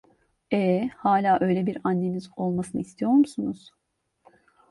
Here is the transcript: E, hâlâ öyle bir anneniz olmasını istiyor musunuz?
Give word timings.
E, 0.53 0.87
hâlâ 0.97 1.37
öyle 1.41 1.65
bir 1.65 1.77
anneniz 1.83 2.29
olmasını 2.37 2.81
istiyor 2.81 3.11
musunuz? 3.11 3.69